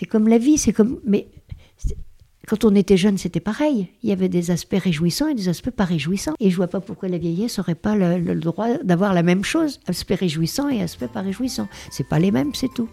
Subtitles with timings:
[0.00, 0.98] C'est comme la vie, c'est comme.
[1.04, 1.28] Mais
[2.48, 3.90] quand on était jeune, c'était pareil.
[4.02, 6.32] Il y avait des aspects réjouissants et des aspects pas réjouissants.
[6.40, 9.78] Et je vois pas pourquoi la vieillesse n'aurait pas le, droit d'avoir la même chose,
[9.86, 11.68] aspect réjouissant et aspect pas réjouissant.
[11.90, 12.88] C'est pas les mêmes, c'est tout.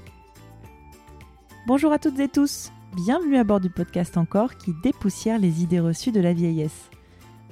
[1.65, 2.73] Bonjour à toutes et tous.
[2.97, 6.89] Bienvenue à bord du podcast encore qui dépoussière les idées reçues de la vieillesse.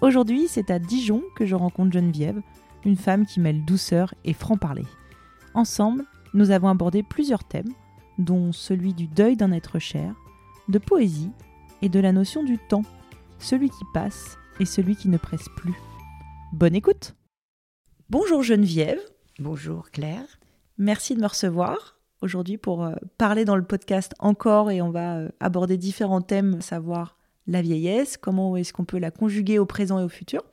[0.01, 2.41] Aujourd'hui, c'est à Dijon que je rencontre Geneviève,
[2.83, 4.85] une femme qui mêle douceur et franc-parler.
[5.53, 6.03] Ensemble,
[6.33, 7.71] nous avons abordé plusieurs thèmes,
[8.17, 10.13] dont celui du deuil d'un être cher,
[10.69, 11.31] de poésie
[11.81, 12.85] et de la notion du temps,
[13.39, 15.75] celui qui passe et celui qui ne presse plus.
[16.53, 17.15] Bonne écoute
[18.09, 18.99] Bonjour Geneviève.
[19.39, 20.39] Bonjour Claire.
[20.77, 25.17] Merci de me recevoir aujourd'hui pour euh, parler dans le podcast encore et on va
[25.17, 29.99] euh, aborder différents thèmes, savoir la vieillesse, comment est-ce qu'on peut la conjuguer au présent
[29.99, 30.43] et au futur.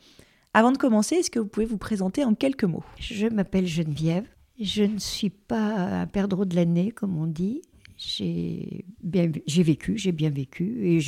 [0.55, 2.85] Avant de commencer, est-ce que vous pouvez vous présenter en quelques mots?
[2.99, 4.27] Je m'appelle Geneviève.
[4.61, 7.63] Je ne suis pas un perdreau de l'année, comme on dit.
[7.97, 11.01] J'ai vécu, j'ai bien vécu, et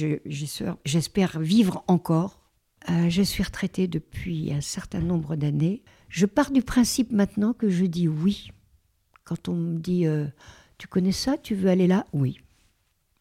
[0.85, 2.41] j'espère vivre encore.
[2.91, 5.83] Euh, je suis retraitée depuis un certain nombre d'années.
[6.09, 8.51] Je pars du principe maintenant que je dis oui.
[9.25, 10.27] Quand on me dit euh,
[10.77, 12.07] Tu connais ça Tu veux aller là?
[12.13, 12.41] Oui.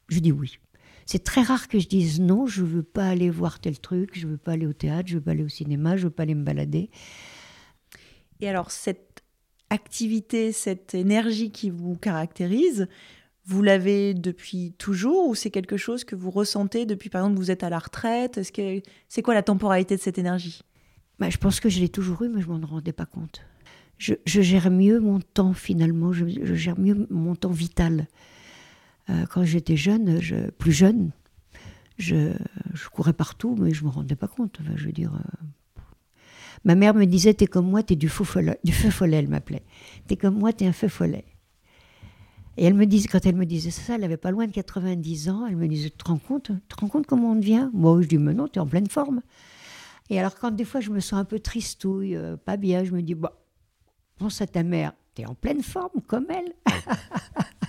[0.10, 0.60] Je dis oui.
[1.06, 4.28] C'est très rare que je dise non, je veux pas aller voir tel truc, je
[4.28, 6.36] veux pas aller au théâtre, je veux pas aller au cinéma, je veux pas aller
[6.36, 6.90] me balader.
[8.40, 9.12] Et alors cette
[10.52, 12.88] cette énergie qui vous caractérise,
[13.46, 17.52] vous l'avez depuis toujours ou c'est quelque chose que vous ressentez depuis par exemple vous
[17.52, 18.40] êtes à la retraite?
[18.52, 20.62] Que c'est quoi la temporalité de cette énergie?
[21.20, 23.42] Bah, je pense que je l'ai toujours eu, mais je m'en rendais pas compte.
[23.98, 28.08] Je, gère mieux mon temps finalement, je, gère mieux mon temps vital.
[29.10, 31.12] Euh, quand j'étais jeune, je, plus jeune,
[31.98, 32.34] je,
[32.92, 34.60] courais partout, mais je me rendais pas compte.
[34.76, 35.46] je veux dire, euh,
[36.64, 39.28] ma mère me disait "T'es comme moi, t'es du feu follet." Du feu follet, elle
[39.30, 39.64] m'appelait.
[40.08, 41.26] "T'es comme moi, t'es un feu follet."
[42.58, 45.30] Et elle me disait, quand elle me disait ça, elle avait pas loin de 90
[45.30, 45.48] ans.
[45.48, 47.70] Elle me disait "Tu te rends compte Tu te rends compte comment on devient?
[47.74, 49.22] Moi, je dis "Mais non, t'es en pleine forme."
[50.09, 52.91] Et alors, quand des fois je me sens un peu tristouille, euh, pas bien, je
[52.91, 53.34] me dis "Bah,
[54.18, 56.53] pense à ta mère." T'es en pleine forme comme elle.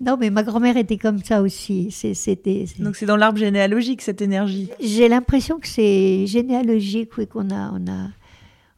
[0.00, 1.90] Non, mais ma grand-mère était comme ça aussi.
[1.90, 2.66] C'était.
[2.78, 4.70] Donc c'est dans l'arbre généalogique cette énergie.
[4.80, 8.08] J'ai l'impression que c'est généalogique, oui, qu'on a, on a,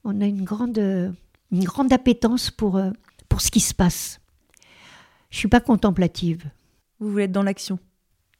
[0.04, 2.90] on a une grande, une grande appétence pour, euh,
[3.28, 4.20] pour ce qui se passe.
[5.30, 6.44] Je suis pas contemplative.
[6.98, 7.78] Vous voulez être dans l'action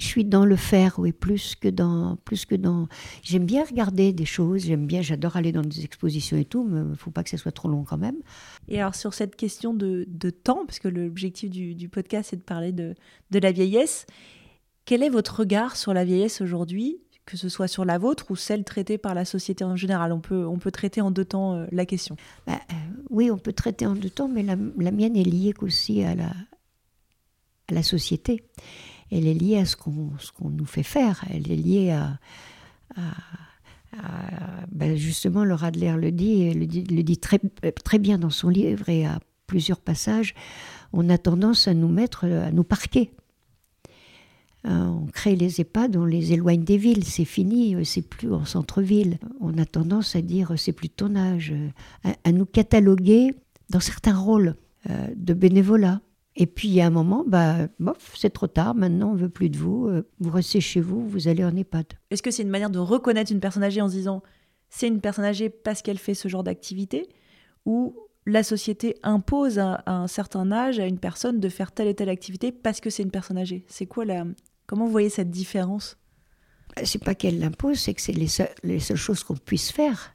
[0.00, 2.88] je suis dans le faire, oui, plus que dans, plus que dans.
[3.22, 6.80] J'aime bien regarder des choses, j'aime bien, j'adore aller dans des expositions et tout, mais
[6.90, 8.16] il faut pas que ça soit trop long quand même.
[8.68, 12.36] Et alors sur cette question de, de temps, parce que l'objectif du, du, podcast c'est
[12.36, 12.94] de parler de,
[13.30, 14.06] de la vieillesse,
[14.86, 16.96] quel est votre regard sur la vieillesse aujourd'hui,
[17.26, 20.12] que ce soit sur la vôtre ou celle traitée par la société en général?
[20.12, 22.16] On peut, on peut traiter en deux temps euh, la question.
[22.46, 22.74] Bah, euh,
[23.10, 26.14] oui, on peut traiter en deux temps, mais la, la mienne est liée aussi à
[26.14, 26.30] la,
[27.68, 28.42] à la société
[29.10, 31.24] elle est liée à ce qu'on nous fait faire.
[31.30, 32.18] Elle est liée à,
[34.70, 37.40] ben justement, Laura Adler le dit, le dit, le dit très,
[37.84, 40.34] très bien dans son livre et à plusieurs passages.
[40.92, 43.10] On a tendance à nous mettre, à nous parquer.
[44.66, 48.44] Euh, on crée les EHPAD, on les éloigne des villes, c'est fini, c'est plus en
[48.44, 49.18] centre-ville.
[49.40, 51.54] On a tendance à dire c'est plus ton âge,
[52.04, 53.34] à, nous cataloguer
[53.70, 54.56] dans certains rôles
[54.88, 56.00] euh, de bénévolat.
[56.36, 59.28] Et puis il y a un moment, bah, bof, c'est trop tard, maintenant on veut
[59.28, 61.86] plus de vous, euh, vous restez chez vous, vous allez en EHPAD.
[62.10, 64.22] Est-ce que c'est une manière de reconnaître une personne âgée en se disant
[64.68, 67.08] c'est une personne âgée parce qu'elle fait ce genre d'activité
[67.66, 67.96] ou
[68.26, 72.08] la société impose à, un certain âge à une personne de faire telle et telle
[72.08, 73.64] activité parce que c'est une personne âgée?
[73.68, 74.24] C'est quoi la
[74.66, 75.98] comment vous voyez cette différence?
[76.84, 78.28] C'est pas qu'elle l'impose, c'est que c'est les,
[78.62, 80.14] les seules choses qu'on puisse faire.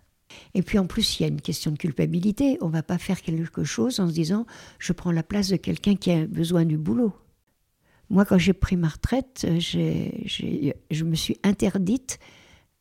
[0.53, 2.57] Et puis en plus, il y a une question de culpabilité.
[2.61, 4.45] On ne va pas faire quelque chose en se disant
[4.79, 7.13] je prends la place de quelqu'un qui a besoin du boulot.
[8.09, 12.19] Moi, quand j'ai pris ma retraite, je me suis interdite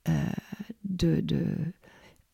[0.09, 0.12] euh,
[0.84, 1.22] de,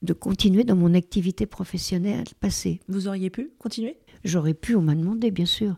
[0.02, 2.80] de, continuer dans mon activité professionnelle passée.
[2.88, 3.96] Vous auriez pu continuer?
[4.24, 5.76] J'aurais pu, on m'a demandé, bien sûr.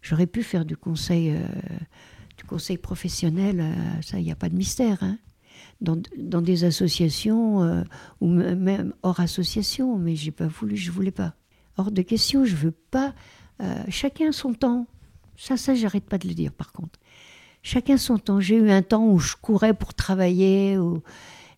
[0.00, 1.46] J'aurais pu faire du conseil, euh,
[2.38, 5.02] du conseil professionnel, euh, ça, il n'y a pas de mystère.
[5.02, 5.18] Hein
[5.80, 7.82] dans, des associations euh,
[8.20, 11.34] ou même hors association, mais j'ai pas voulu, je voulais pas.
[11.76, 13.14] Hors de question, je veux pas.
[13.60, 14.86] Euh, chacun son temps.
[15.36, 16.98] Ça, ça, j'arrête pas de le dire par contre.
[17.62, 18.40] Chacun son temps.
[18.40, 20.78] J'ai eu un temps où je courais pour travailler,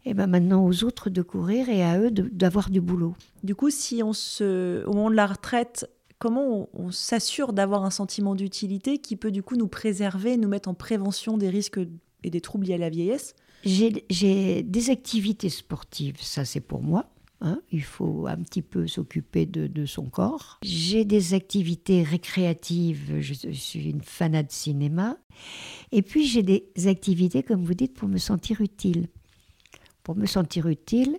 [0.05, 3.15] et ben maintenant aux autres de courir et à eux d'avoir du boulot.
[3.45, 5.89] Du coup, si on se, au moment de la retraite,
[6.19, 10.49] comment on, on s'assure d'avoir un sentiment d'utilité qui peut du coup nous préserver, nous
[10.49, 11.81] mettre en prévention des risques
[12.25, 13.35] et des troubles liés à la vieillesse?
[13.65, 17.09] J'ai des activités sportives, ça c'est pour moi.
[17.45, 20.61] Hein, il faut un petit peu s'occuper de, son corps.
[20.63, 25.17] J'ai des activités récréatives, je, suis une fanade de cinéma.
[25.91, 29.09] Et puis j'ai des activités, comme vous dites, pour me sentir utile.
[30.05, 31.19] Pour me sentir utile,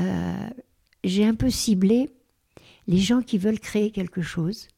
[0.00, 0.50] euh,
[1.04, 2.10] j'ai un peu ciblé
[2.86, 4.68] les gens qui veulent créer quelque chose.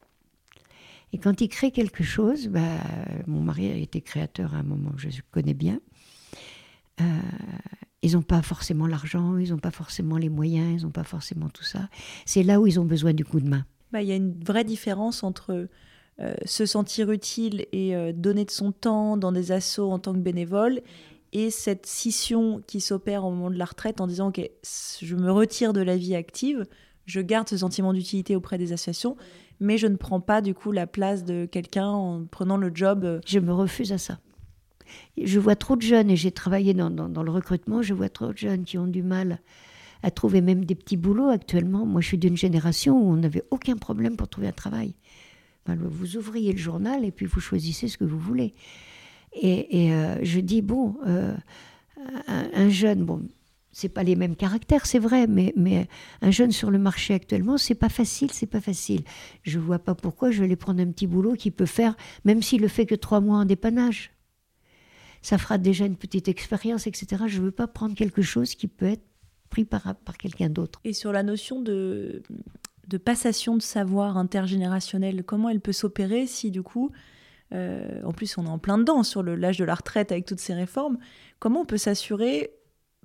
[1.11, 2.79] Et quand ils créent quelque chose, bah,
[3.27, 5.81] mon mari a été créateur à un moment je connais bien.
[7.01, 7.03] Euh,
[8.01, 11.49] ils n'ont pas forcément l'argent, ils n'ont pas forcément les moyens, ils n'ont pas forcément
[11.49, 11.89] tout ça.
[12.25, 13.65] C'est là où ils ont besoin du coup de main.
[13.91, 15.67] Bah, il y a une vraie différence entre
[16.19, 20.13] euh, se sentir utile et euh, donner de son temps dans des assauts en tant
[20.13, 20.81] que bénévole
[21.33, 24.49] et cette scission qui s'opère au moment de la retraite en disant ok
[25.01, 26.65] je me retire de la vie active,
[27.05, 29.17] je garde ce sentiment d'utilité auprès des associations,
[29.59, 33.21] mais je ne prends pas du coup la place de quelqu'un en prenant le job.
[33.25, 34.19] Je me refuse à ça
[35.21, 38.37] je vois trop de jeunes, et j'ai travaillé dans, le recrutement, je vois trop de
[38.37, 39.39] jeunes qui ont du mal
[40.01, 41.85] à trouver même des petits boulots actuellement.
[41.85, 44.93] Moi, je suis d'une génération où on n'avait aucun problème pour trouver un travail.
[45.67, 48.53] vous ouvriez le journal et puis vous choisissez ce que vous voulez.
[49.33, 51.35] Et, euh, je dis, bon, euh,
[52.27, 53.21] un, jeune, bon,
[53.71, 55.87] c'est pas les mêmes caractères, c'est vrai, mais, mais
[56.21, 59.03] un jeune sur le marché actuellement, c'est pas facile, c'est pas facile.
[59.43, 61.95] Je vois pas pourquoi je vais aller prendre un petit boulot qui peut faire,
[62.25, 64.11] même s'il le fait que trois mois en dépannage
[65.21, 67.23] ça fera déjà une petite expérience, etc.
[67.27, 69.03] Je ne veux pas prendre quelque chose qui peut être
[69.49, 70.79] pris par, par quelqu'un d'autre.
[70.83, 72.21] Et sur la notion de,
[72.87, 76.91] de passation de savoir intergénérationnel, comment elle peut s'opérer si du coup,
[77.53, 80.39] euh, en plus on est en plein dedans sur l'âge de la retraite avec toutes
[80.39, 80.97] ces réformes,
[81.39, 82.51] comment on peut s'assurer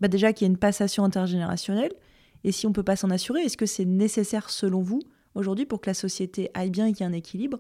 [0.01, 1.93] bah déjà qu'il y a une passation intergénérationnelle
[2.45, 5.01] et si on ne peut pas s'en assurer, est-ce que c'est nécessaire selon vous
[5.35, 7.59] aujourd'hui pour que la société aille bien et qu'il y ait un équilibre,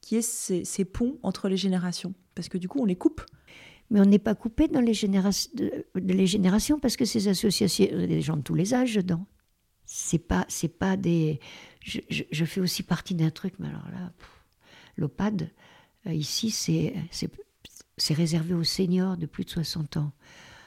[0.00, 2.14] qui est ces, ces ponts entre les générations?
[2.34, 3.22] Parce que du coup on les coupe
[3.90, 8.06] mais on n'est pas coupé dans les, générations, parce que ces associations, il y a
[8.06, 9.26] des gens de tous les âges dedans.
[9.84, 11.38] C'est pas, c'est pas des.
[11.82, 14.12] Je, fais aussi partie d'un truc, mais alors là,
[14.96, 15.50] l'OPAD,
[16.06, 16.94] euh, ici, c'est,
[17.96, 20.12] c'est, réservé aux seniors de plus de 60 ans.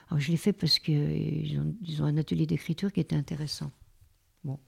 [0.09, 3.71] Alors je l'ai fait parce qu'ils ont, ils ont un atelier d'écriture qui était intéressant.
[4.45, 4.59] Bon.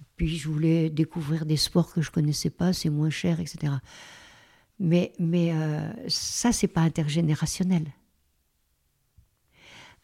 [0.00, 3.74] Et puis je voulais découvrir des sports que je connaissais pas, c'est moins cher, etc.
[4.80, 7.86] Mais, mais euh, ça, c'est pas intergénérationnel.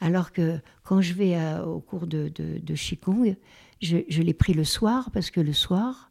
[0.00, 3.36] Alors que quand je vais euh, au cours de, de, de Qigong,
[3.80, 6.10] je, l'ai pris le soir parce que le soir,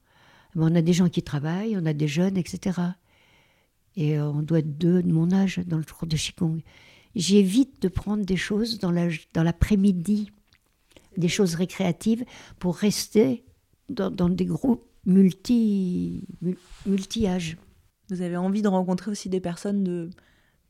[0.55, 2.79] on a des gens qui travaillent, on a des jeunes, etc.
[3.95, 6.61] Et euh, on doit être deux de mon âge dans le cours de Qigong.
[7.15, 10.31] J'évite de prendre des choses dans l'après-midi,
[11.17, 12.23] des choses récréatives,
[12.59, 13.43] pour rester
[13.89, 16.27] dans, dans des groupes multi,
[16.85, 17.57] multi-âges.
[18.09, 20.09] Vous avez envie de rencontrer aussi des personnes de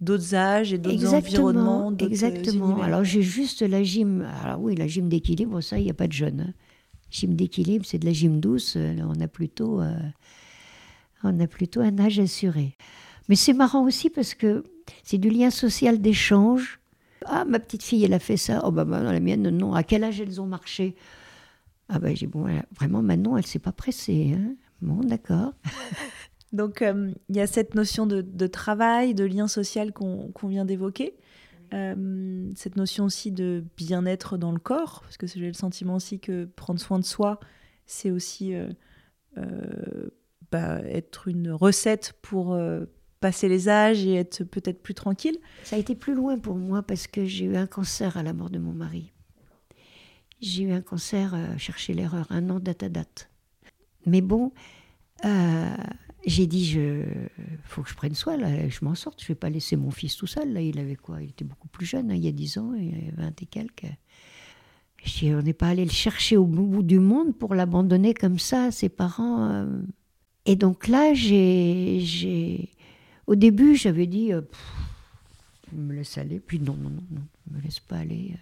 [0.02, 1.96] d'autres âges et d'autres environnements.
[1.98, 2.82] Exactement.
[2.82, 4.28] Alors j'ai juste la gym.
[4.44, 6.42] Alors oui, la gym d'équilibre, ça, il n'y a pas de jeunes.
[6.50, 6.54] Hein.
[7.12, 8.78] Gym d'équilibre, c'est de la gym douce.
[8.78, 9.98] On a plutôt, euh,
[11.24, 12.78] on a plutôt un âge assuré.
[13.28, 14.64] Mais c'est marrant aussi parce que
[15.04, 16.80] c'est du lien social d'échange.
[17.26, 18.62] Ah, ma petite fille, elle a fait ça.
[18.64, 19.74] Oh, bah, bah la mienne, non.
[19.74, 20.96] À quel âge elles ont marché?
[21.90, 24.36] Ah, bah, j'ai bon, vraiment, maintenant, elle ne s'est pas pressée.
[24.36, 24.56] Hein.
[24.82, 25.54] Bon, d'accord.
[26.52, 31.16] Donc, euh, il y a cette notion de, travail, de lien social qu'on vient d'évoquer.
[31.74, 36.20] Euh, cette notion aussi de bien-être dans le corps, parce que j'ai le sentiment aussi
[36.20, 37.40] que prendre soin de soi,
[37.86, 40.10] c'est aussi euh,
[40.52, 42.60] bah, être une recette pour
[43.20, 45.38] passer les âges et être peut-être plus tranquille.
[45.64, 48.34] Ça a été plus loin pour moi parce que j'ai eu un cancer à la
[48.34, 49.12] mort de mon mari.
[50.42, 53.30] J'ai eu un cancer, chercher l'erreur, un an date à date.
[54.06, 54.54] Mais bon,
[56.26, 57.04] j'ai dit, je
[57.64, 60.16] faut que je prenne soin, là, je m'en sorte, je vais pas laisser mon fils
[60.18, 60.52] tout seul.
[60.54, 61.22] Là, il avait quoi?
[61.22, 63.46] Il était beaucoup plus jeune, hein, il y a 10 ans, il avait 20 et
[63.46, 63.86] quelques.
[65.24, 68.90] On n'est pas allé le chercher au bout du monde pour l'abandonner comme ça, ses
[68.90, 69.50] parents.
[69.50, 69.82] Euh.
[70.46, 71.14] Et donc là,
[73.28, 74.42] au début, j'avais dit, euh,
[75.72, 76.40] je me laisse aller.
[76.40, 78.32] Puis non, non, non, non, ne me laisse pas aller.
[78.34, 78.38] Euh.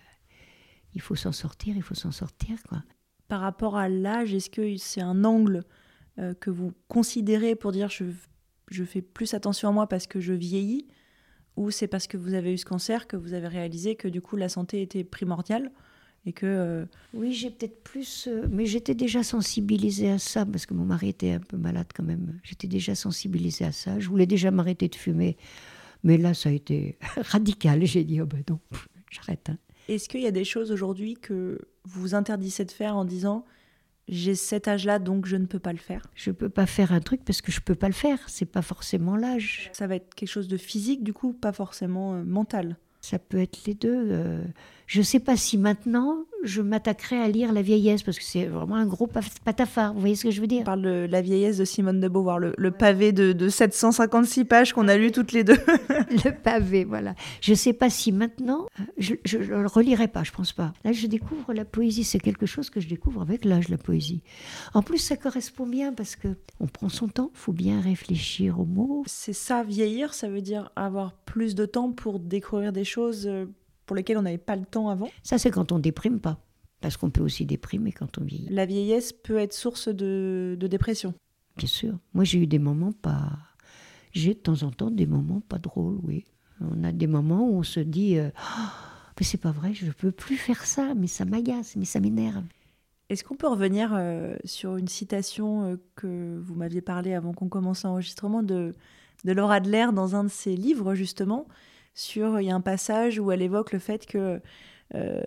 [0.96, 2.84] il faut s'en sortir, il faut s'en sortir, quoi.
[3.28, 5.66] Par rapport à l'âge, est-ce que c'est un angle
[6.20, 8.06] euh, que vous considérez pour dire je,
[8.70, 10.88] je fais plus attention à moi parce que je vieillis
[11.58, 14.22] ou c'est parce que vous avez eu ce cancer que vous avez réalisé que du
[14.22, 15.72] coup la santé était primordiale
[16.26, 20.66] et que euh, oui j'ai peut-être plus euh, mais j'étais déjà sensibilisée à ça parce
[20.66, 22.40] que mon mari était un peu malade quand même.
[22.44, 24.00] J'étais déjà sensibilisée à ça.
[24.00, 25.38] Je voulais déjà m'arrêter de fumer
[26.04, 27.86] mais là ça a été radical.
[27.86, 28.60] J'ai dit oh ben non
[29.12, 29.58] j'arrête hein.
[29.88, 33.46] est-ce qu'il y a des choses aujourd'hui que vous vous interdisez de faire en disant
[34.08, 36.04] j'ai cet âge-là, donc je ne peux pas le faire.
[36.16, 38.20] Je ne peux pas faire un truc parce que je ne peux pas le faire.
[38.28, 39.70] C'est pas forcément l'âge.
[39.74, 42.78] Ça va être quelque chose de physique, du coup, pas forcément euh, mental.
[43.02, 44.44] Ça peut être les deux.
[44.88, 48.24] Euh, Je ne sais pas si maintenant je m'attaquerai à lire La vieillesse, parce que
[48.24, 49.94] c'est vraiment un gros patafard.
[49.94, 50.62] Vous voyez ce que je veux dire?
[50.62, 54.88] On parle de La vieillesse de Simone de Beauvoir, le, pavé de, 756 pages qu'on
[54.88, 55.58] a lu toutes les deux.
[55.90, 57.16] le pavé, voilà.
[57.42, 58.68] Je ne sais pas si maintenant,
[58.98, 60.74] je ne le relirai pas, je pense pas.
[60.84, 62.04] Là, je découvre la poésie.
[62.04, 64.22] C'est quelque chose que je découvre avec l'âge, la poésie.
[64.74, 66.30] En plus, ça correspond bien parce que
[66.60, 69.04] on prend son temps, il faut bien réfléchir aux mots.
[69.06, 73.46] C'est ça, vieillir, ça veut dire avoir plus de temps pour découvrir des choses euh,
[73.88, 76.38] pour lesquelles on n'avait pas le temps avant Ça, c'est quand on déprime pas.
[76.82, 78.50] Parce qu'on peut aussi déprimer quand on vieillit.
[78.52, 81.16] La vieillesse peut être source de, dépression.
[81.56, 81.98] Bien sûr.
[82.14, 83.32] Moi, j'ai eu des moments pas.
[84.12, 86.26] J'ai de temps en temps des moments pas drôles, oui.
[86.62, 88.70] On a des moments où on se dit euh, oh,
[89.20, 92.44] Mais c'est pas vrai, je peux plus faire ça, mais ça m'agace, mais ça m'énerve.
[93.10, 97.48] Est-ce qu'on peut revenir euh, sur une citation euh, que vous m'aviez parlé avant qu'on
[97.48, 98.76] commence l'enregistrement de,
[99.24, 101.48] de Laura Adler dans un de ses livres, justement
[101.98, 104.40] sur, il y a un passage où elle évoque le fait que
[104.94, 105.24] euh,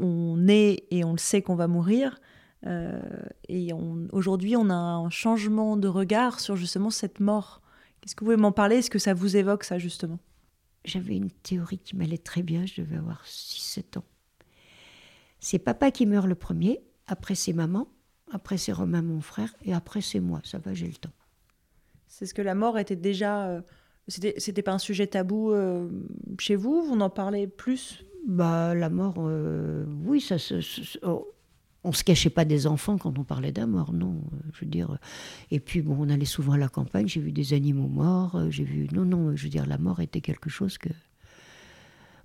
[0.00, 2.20] on est et on le sait qu'on va mourir.
[2.66, 3.00] Euh,
[3.48, 3.72] et
[4.12, 7.62] aujourd'hui, on a un changement de regard sur justement cette mort.
[8.00, 8.76] Qu'est-ce que vous pouvez m'en parler?
[8.78, 10.18] Est-ce que ça vous évoque ça justement?
[10.84, 14.04] J'avais une théorie qui m'allait très bien, je devais avoir 6-7 ans.
[15.38, 17.86] C'est papa qui meurt le premier, après c'est maman,
[18.32, 20.40] après c'est Romain mon frère, et après c'est moi.
[20.42, 21.12] Ça va, j'ai le temps.
[22.08, 23.62] C'est ce que la mort était déjà
[24.08, 25.88] euh, c'était pas un sujet tabou euh,
[26.38, 26.82] chez vous?
[26.82, 28.04] Vous en parlez plus?
[28.26, 30.60] Bah la mort, euh, oui, ça se,
[31.02, 31.28] oh,
[31.84, 34.22] on se cachait pas des enfants quand on parlait d'un mort, non.
[34.32, 34.98] Euh, je veux dire.
[35.50, 37.08] Et puis bon, on allait souvent à la campagne.
[37.08, 38.38] J'ai vu des animaux morts.
[38.50, 38.88] J'ai vu.
[38.92, 39.34] Non, non.
[39.34, 40.90] Je veux dire, la mort était quelque chose que.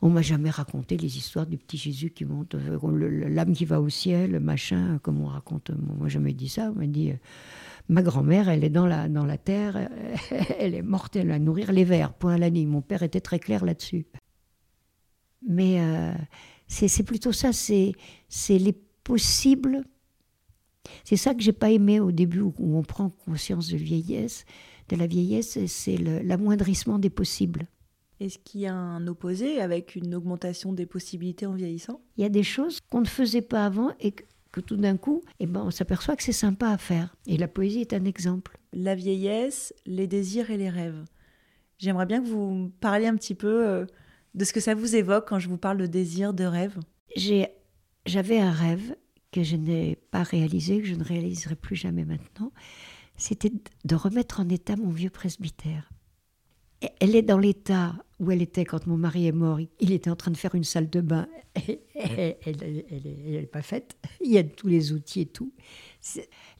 [0.02, 3.90] On m'a jamais raconté les histoires du petit Jésus qui monte, l'âme qui va au
[3.90, 5.72] ciel, machin, comme on raconte.
[5.72, 6.72] Moi, m'a jamais dit ça.
[6.76, 7.14] On m'a dit
[7.88, 9.90] Ma grand-mère, elle est dans la, dans la terre,
[10.60, 12.68] elle est morte, elle va nourrir les vers, point à la ligne.
[12.68, 14.08] Mon père était très clair là-dessus.
[15.48, 16.14] Mais euh,
[16.68, 17.94] c'est plutôt ça, c'est
[18.50, 19.84] les possibles.
[21.04, 24.46] C'est ça que j'ai pas aimé au début, où on prend conscience de vieillesse,
[24.90, 27.68] de la vieillesse, c'est l'amoindrissement des possibles.
[28.20, 32.02] Est-ce qu'il y a un opposé avec une augmentation des possibilités en vieillissant?
[32.18, 34.16] Il y a des choses qu'on ne faisait pas avant et
[34.56, 37.14] que tout d'un coup, eh ben, on s'aperçoit que c'est sympa à faire.
[37.28, 38.58] Et la poésie est un exemple.
[38.72, 41.04] La vieillesse, les désirs et les rêves.
[41.78, 43.86] J'aimerais bien que vous parliez un petit peu euh,
[44.34, 46.80] de ce que ça vous évoque quand je vous parle de désir, de rêve.
[48.06, 48.96] J'avais un rêve
[49.34, 52.54] que je n'ai pas réalisé, que je ne réaliserai plus jamais maintenant.
[53.18, 53.52] C'était
[53.84, 55.90] de remettre en état mon vieux presbytère.
[57.00, 59.60] Elle est dans l'état où elle était quand mon mari est mort.
[59.80, 61.28] Il était en train de faire une salle de bain.
[61.96, 62.36] elle
[63.26, 63.96] n'est pas faite.
[64.22, 65.54] Il y a tous les outils et tout.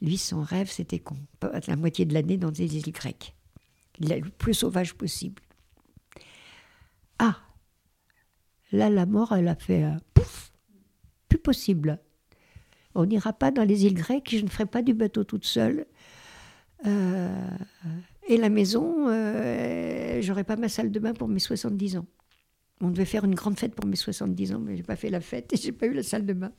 [0.02, 3.34] Lui, son rêve, c'était qu'on passe la moitié de l'année dans des îles grecques.
[4.00, 5.42] Le plus sauvage possible.
[7.18, 7.36] Ah
[8.72, 10.52] Là, la mort, elle a fait un pouf
[11.28, 12.00] Plus possible.
[12.94, 15.86] On n'ira pas dans les îles grecques, je ne ferai pas du bateau toute seule.
[16.86, 17.48] Euh,
[18.28, 22.06] et la maison, euh, j'aurais pas ma salle de bain pour mes 70 ans.
[22.80, 25.20] On devait faire une grande fête pour mes 70 ans, mais j'ai pas fait la
[25.20, 26.52] fête et j'ai pas eu la salle de bain.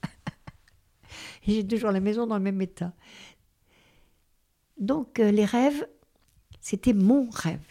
[1.48, 2.94] j'ai toujours la maison dans le même état.
[4.80, 5.88] Donc euh, les rêves,
[6.60, 7.64] c'était mon rêve.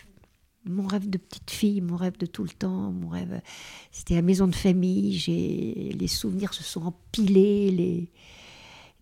[0.64, 3.40] Mon rêve de petite fille, mon rêve de tout le temps, mon rêve.
[3.92, 8.10] C'était la maison de famille, j'ai les souvenirs se sont empilés.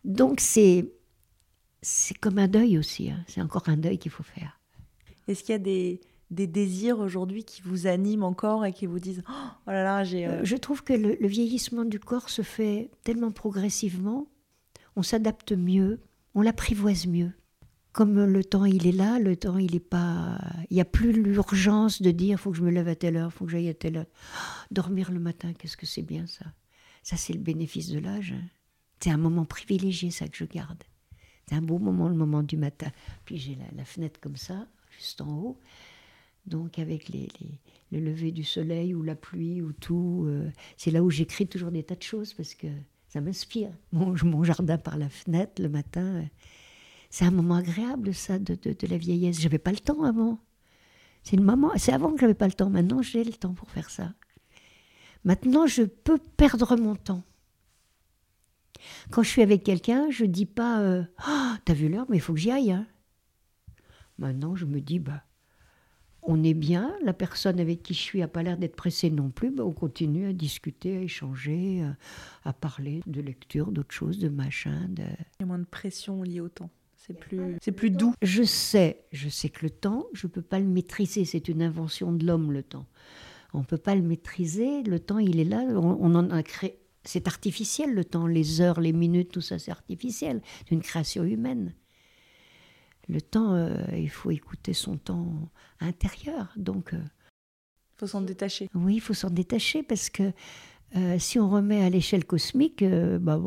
[0.04, 0.92] Donc c'est
[1.80, 3.10] c'est comme un deuil aussi.
[3.10, 3.24] Hein.
[3.28, 4.58] C'est encore un deuil qu'il faut faire.
[5.28, 6.00] Est-ce qu'il y a des,
[6.34, 10.26] désirs aujourd'hui qui vous animent encore et qui vous disent Oh là là, j'ai.
[10.26, 14.26] Euh, je trouve que le, vieillissement du corps se fait tellement progressivement,
[14.96, 16.00] on s'adapte mieux,
[16.34, 17.32] on l'apprivoise mieux.
[17.92, 20.38] Comme le temps il est là, le temps il est pas.
[20.70, 23.32] Il n'y a plus l'urgence de dire faut que je me lève à telle heure,
[23.32, 24.06] faut que j'aille à telle heure.
[24.70, 26.44] dormir le matin, qu'est-ce que c'est bien ça
[27.04, 28.32] Ça c'est le bénéfice de l'âge.
[28.32, 28.42] Hein.
[28.98, 30.82] C'est un moment privilégié ça que je garde.
[31.46, 32.90] C'est un beau moment, le moment du matin.
[33.24, 35.60] Puis j'ai la, fenêtre comme ça, juste en haut.
[36.46, 37.28] Donc avec les,
[37.90, 41.70] le lever du soleil ou la pluie ou tout, euh, c'est là où j'écris toujours
[41.70, 42.66] des tas de choses parce que
[43.08, 43.70] ça m'inspire.
[43.92, 46.24] Mon, mon, jardin par la fenêtre le matin, euh,
[47.10, 49.40] c'est un moment agréable ça de, de, la vieillesse.
[49.40, 50.38] J'avais pas le temps avant.
[51.22, 52.68] C'est le moment, c'est avant que j'avais pas le temps.
[52.68, 54.12] Maintenant j'ai le temps pour faire ça.
[55.24, 57.22] Maintenant je peux perdre mon temps.
[59.10, 62.20] Quand je suis avec quelqu'un, je dis pas euh, ah, T'as vu l'heure, mais il
[62.20, 62.72] faut que j'y aille.
[62.72, 62.86] Hein.
[64.18, 65.24] Maintenant, je me dis bah,
[66.26, 69.30] On est bien, la personne avec qui je suis n'a pas l'air d'être pressée non
[69.30, 69.50] plus.
[69.50, 71.90] Bah, on continue à discuter, à échanger, euh,
[72.44, 74.88] à, parler de lecture, d'autres choses, de machin.
[74.88, 75.02] De...
[75.02, 76.70] Il y a moins de pression liée au temps.
[76.96, 78.14] C'est plus, c'est plus doux.
[78.22, 81.26] Je sais, je sais que le temps, je ne peux pas le maîtriser.
[81.26, 82.86] C'est une invention de l'homme, le temps.
[83.52, 84.82] On ne peut pas le maîtriser.
[84.82, 85.60] Le temps, il est là.
[85.60, 86.78] On, en a créé.
[87.04, 90.40] C'est artificiel le temps, les heures, les minutes, tout ça, c'est artificiel.
[90.60, 91.74] C'est une création humaine.
[93.08, 96.52] Le temps, euh, il faut écouter son temps intérieur.
[96.56, 96.92] Donc.
[96.92, 98.68] Il faut s'en détacher.
[98.74, 100.32] Oui, il faut s'en détacher parce que
[101.18, 103.40] si on remet à l'échelle cosmique, bah,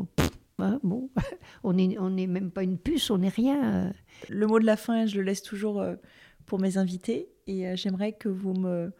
[0.83, 1.09] bon,
[1.63, 3.93] on n'est on est même pas une puce, on n'est rien.
[4.27, 5.83] Le mot de la fin, je le laisse toujours
[6.45, 8.91] pour mes invités et j'aimerais que vous me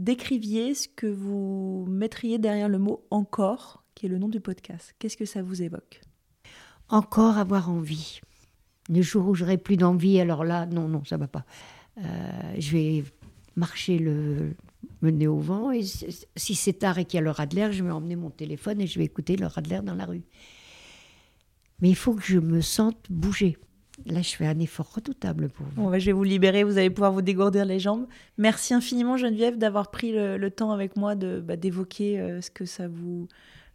[0.00, 4.94] décriviez ce que vous mettriez derrière le mot encore, qui est le nom du podcast.
[4.98, 6.00] Qu'est-ce que ça vous évoque?
[6.88, 8.20] Encore avoir envie.
[8.90, 11.44] Le jour où j'aurai plus d'envie, alors là, non, non, ça va pas.
[11.98, 12.02] Euh,
[12.58, 13.04] je vais
[13.56, 14.54] marcher le,
[15.02, 17.90] nez au vent et si c'est tard et qu'il y a le Radler, je vais
[17.90, 20.22] emmener mon téléphone et je vais écouter le Radler dans la rue.
[21.80, 23.56] Mais il faut que je me sente bouger.
[24.06, 25.82] Là, je fais un effort redoutable pour vous.
[25.82, 28.06] Bon, bah, je vais vous libérer, vous allez pouvoir vous dégourdir les jambes.
[28.38, 32.88] Merci infiniment, Geneviève, d'avoir pris le, temps avec moi bah, d'évoquer euh, ce que ça
[32.88, 33.28] vous.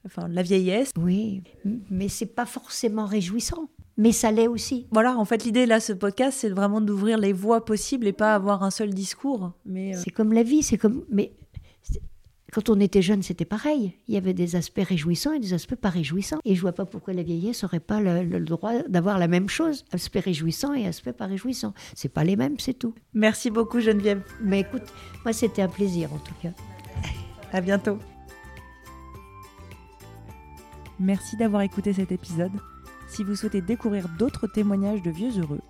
[0.06, 0.92] Enfin, la vieillesse.
[0.98, 1.42] Oui,
[1.90, 3.70] mais c'est pas forcément réjouissant.
[3.98, 4.88] Mais ça l'est aussi.
[4.92, 8.36] Voilà, en fait, l'idée là, ce podcast, c'est vraiment d'ouvrir les voies possibles et pas
[8.36, 9.54] avoir un seul discours.
[9.66, 11.06] Mais euh, c'est comme la vie, c'est comme.
[11.10, 11.32] Mais
[12.56, 13.94] quand on était jeune, c'était pareil.
[14.08, 16.40] Il y avait des aspects réjouissants et des aspects pas réjouissants.
[16.46, 19.84] Et je vois pas pourquoi la vieillesse n'aurait pas le, droit d'avoir la même chose,
[19.92, 21.74] aspect réjouissant et aspect pas réjouissant.
[21.96, 22.94] C'est pas les mêmes, c'est tout.
[23.14, 24.22] Merci beaucoup Geneviève.
[24.42, 24.84] Mais écoute,
[25.26, 26.54] moi c'était un plaisir en tout cas.
[27.52, 28.00] à bientôt.
[31.00, 32.54] Merci d'avoir écouté cet épisode.
[33.08, 35.62] Si vous souhaitez découvrir d'autres témoignages de vieux heureux,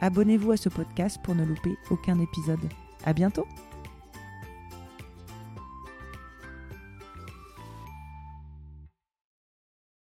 [0.00, 2.68] abonnez-vous à ce podcast pour ne louper aucun épisode.
[3.04, 3.46] À bientôt.